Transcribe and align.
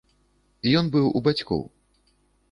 Ён 0.79 0.87
быў 0.95 1.09
у 1.19 1.21
бацькоў. 1.27 1.61